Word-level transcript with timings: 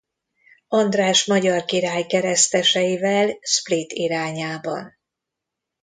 András 0.67 1.25
magyar 1.25 1.65
király 1.65 2.05
kereszteseivel 2.05 3.37
Split 3.41 3.91
irányában. 3.91 4.95